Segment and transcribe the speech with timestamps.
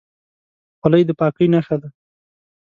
[0.79, 1.89] خولۍ د پاکۍ نښه ده.